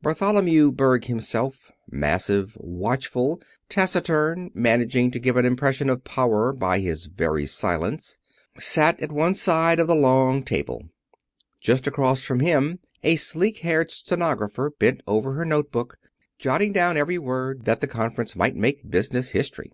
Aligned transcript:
Bartholomew 0.00 0.72
Berg 0.72 1.04
himself, 1.04 1.70
massive, 1.90 2.56
watchful, 2.58 3.42
taciturn, 3.68 4.50
managing 4.54 5.10
to 5.10 5.18
give 5.20 5.36
an 5.36 5.44
impression 5.44 5.90
of 5.90 6.04
power 6.04 6.54
by 6.54 6.78
his 6.80 7.04
very 7.04 7.44
silence, 7.44 8.16
sat 8.58 8.98
at 9.00 9.12
one 9.12 9.34
side 9.34 9.78
of 9.78 9.86
the 9.86 9.94
long 9.94 10.42
table. 10.42 10.88
Just 11.60 11.86
across 11.86 12.24
from 12.24 12.40
him 12.40 12.78
a 13.02 13.16
sleek 13.16 13.58
haired 13.58 13.90
stenographer 13.90 14.70
bent 14.70 15.02
over 15.06 15.34
her 15.34 15.44
note 15.44 15.70
book, 15.70 15.98
jotting 16.38 16.72
down 16.72 16.96
every 16.96 17.18
word, 17.18 17.66
that 17.66 17.82
the 17.82 17.86
conference 17.86 18.34
might 18.34 18.56
make 18.56 18.90
business 18.90 19.32
history. 19.32 19.70